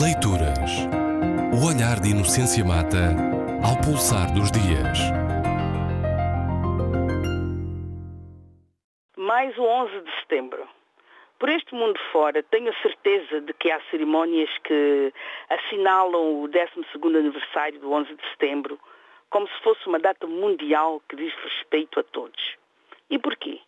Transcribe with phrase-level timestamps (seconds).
[0.00, 0.88] Leituras.
[1.52, 3.12] O olhar de Inocência Mata
[3.60, 4.98] ao pulsar dos dias.
[9.18, 10.66] Mais o 11 de setembro.
[11.38, 15.12] Por este mundo fora, tenho a certeza de que há cerimónias que
[15.50, 18.80] assinalam o 12º aniversário do 11 de setembro
[19.28, 22.56] como se fosse uma data mundial que diz respeito a todos.
[23.10, 23.60] E porquê?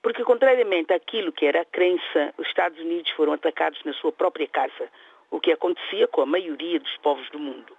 [0.00, 4.46] Porque, contrariamente àquilo que era a crença, os Estados Unidos foram atacados na sua própria
[4.46, 4.88] casa,
[5.30, 7.76] o que acontecia com a maioria dos povos do mundo.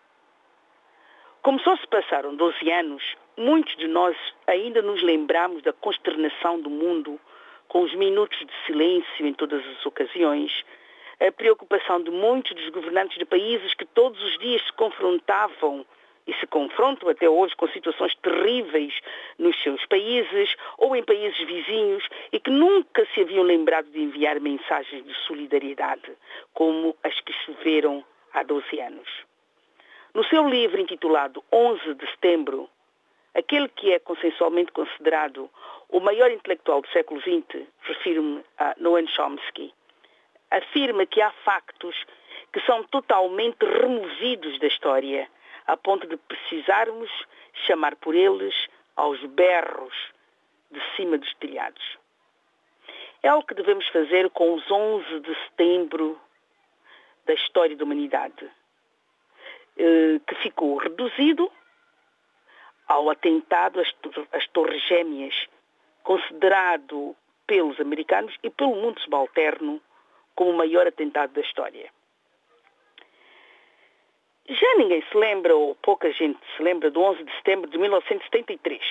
[1.42, 3.04] Como só se passaram 12 anos,
[3.38, 7.20] muitos de nós ainda nos lembramos da consternação do mundo
[7.68, 10.52] com os minutos de silêncio em todas as ocasiões,
[11.20, 15.86] a preocupação de muitos dos governantes de países que todos os dias se confrontavam
[16.28, 18.94] e se confrontam até hoje com situações terríveis
[19.40, 24.40] nos seus países ou em países vizinhos e que nunca se haviam lembrado de enviar
[24.42, 26.12] mensagens de solidariedade,
[26.54, 28.04] como as que choveram
[28.34, 29.08] há 12 anos.
[30.14, 32.70] No seu livro intitulado 11 de Setembro,
[33.34, 35.50] aquele que é consensualmente considerado
[35.90, 39.74] o maior intelectual do século XX, refiro-me a Noam Chomsky,
[40.52, 41.96] afirma que há factos
[42.52, 45.30] que são totalmente removidos da história
[45.68, 47.10] a ponto de precisarmos
[47.66, 48.56] chamar por eles
[48.96, 49.94] aos berros
[50.72, 51.98] de cima dos telhados.
[53.22, 56.20] É o que devemos fazer com os 11 de setembro
[57.26, 58.50] da história da humanidade,
[59.78, 61.52] eh, que ficou reduzido
[62.88, 65.36] ao atentado às Torres Gêmeas,
[66.04, 67.16] considerado
[67.46, 69.82] pelos americanos e pelo mundo subalterno
[70.34, 71.92] como o maior atentado da história.
[74.50, 78.82] Já ninguém se lembra, ou pouca gente se lembra, do 11 de setembro de 1973,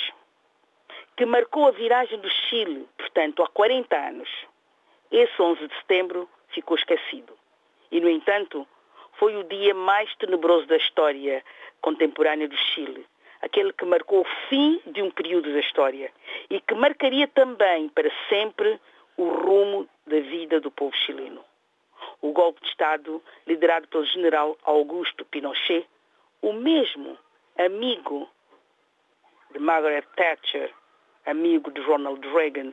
[1.16, 4.28] que marcou a viragem do Chile, portanto, há 40 anos.
[5.10, 7.32] Esse 11 de setembro ficou esquecido.
[7.90, 8.68] E, no entanto,
[9.14, 11.42] foi o dia mais tenebroso da história
[11.80, 13.06] contemporânea do Chile,
[13.40, 16.12] aquele que marcou o fim de um período da história
[16.50, 18.78] e que marcaria também para sempre
[19.16, 21.42] o rumo da vida do povo chileno
[22.20, 25.86] o golpe de Estado liderado pelo general Augusto Pinochet,
[26.42, 27.18] o mesmo
[27.58, 28.28] amigo
[29.52, 30.72] de Margaret Thatcher,
[31.24, 32.72] amigo de Ronald Reagan.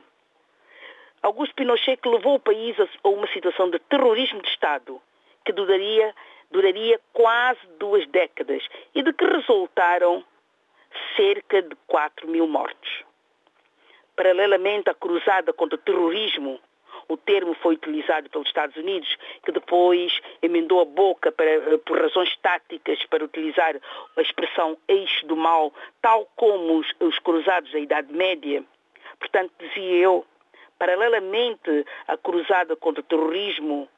[1.22, 5.00] Augusto Pinochet que levou o país a uma situação de terrorismo de Estado
[5.44, 6.14] que duraria,
[6.50, 8.62] duraria quase duas décadas
[8.94, 10.24] e de que resultaram
[11.16, 13.04] cerca de 4 mil mortos.
[14.16, 16.60] Paralelamente à cruzada contra o terrorismo
[17.08, 22.00] o termo foi utilizado pelos Estados Unidos, que depois emendou a boca para, eh, por
[22.00, 23.76] razões táticas para utilizar
[24.16, 28.64] a expressão eixo do mal, tal como os, os cruzados da Idade Média.
[29.18, 30.26] Portanto, dizia eu,
[30.78, 33.88] paralelamente à cruzada contra o terrorismo,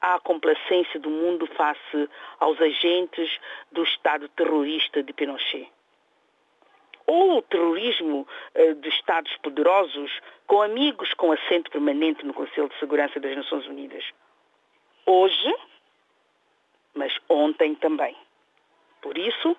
[0.00, 3.38] há a complacência do mundo face aos agentes
[3.72, 5.68] do Estado terrorista de Pinochet
[7.08, 10.12] ou o terrorismo uh, de Estados poderosos
[10.46, 14.04] com amigos com assento permanente no Conselho de Segurança das Nações Unidas.
[15.06, 15.56] Hoje,
[16.94, 18.14] mas ontem também.
[19.00, 19.56] Por isso,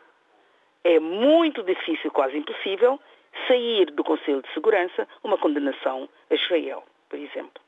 [0.84, 3.00] é muito difícil, quase impossível,
[3.48, 7.62] sair do Conselho de Segurança uma condenação a Israel, por exemplo.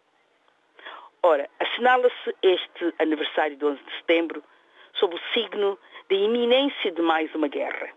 [1.23, 4.43] Ora, assinala-se este aniversário de 11 de setembro
[4.93, 5.77] sob o signo
[6.07, 7.89] da iminência de mais uma guerra.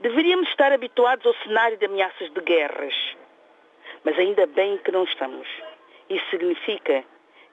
[0.00, 2.94] Deveríamos estar habituados ao cenário de ameaças de guerras,
[4.04, 5.48] mas ainda bem que não estamos.
[6.08, 7.02] Isso significa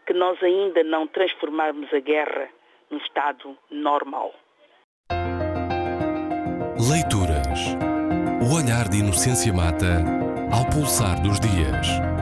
[0.05, 2.49] que nós ainda não transformarmos a guerra
[2.89, 4.33] num estado normal.
[6.89, 7.75] Leituras.
[8.41, 10.03] O olhar de Inocência Mata
[10.51, 12.12] ao pulsar dos dias.